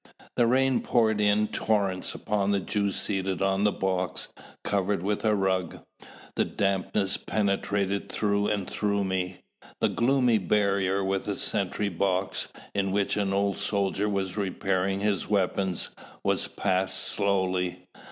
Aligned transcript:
The 0.35 0.47
rain 0.47 0.79
poured 0.81 1.21
in 1.21 1.49
torrents 1.49 2.15
upon 2.15 2.49
the 2.49 2.59
Jew 2.59 2.91
seated 2.91 3.39
on 3.43 3.63
the 3.65 3.71
box, 3.71 4.29
covered 4.63 5.03
with 5.03 5.23
a 5.23 5.35
rug. 5.35 5.83
The 6.35 6.43
dampness 6.43 7.17
penetrated 7.17 8.09
through 8.11 8.47
and 8.47 8.67
through 8.67 9.03
me. 9.03 9.43
The 9.79 9.89
gloomy 9.89 10.39
barrier 10.39 11.03
with 11.03 11.27
a 11.27 11.35
sentry 11.35 11.89
box, 11.89 12.47
in 12.73 12.91
which 12.91 13.15
an 13.15 13.31
old 13.31 13.59
soldier 13.59 14.09
was 14.09 14.37
repairing 14.37 15.01
his 15.01 15.29
weapons, 15.29 15.91
was 16.23 16.47
passed 16.47 16.97
slowly. 16.97 17.85